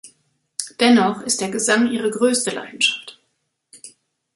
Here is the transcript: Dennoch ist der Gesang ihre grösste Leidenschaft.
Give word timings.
Dennoch 0.79 1.21
ist 1.21 1.41
der 1.41 1.51
Gesang 1.51 1.91
ihre 1.91 2.09
grösste 2.09 2.49
Leidenschaft. 2.49 3.19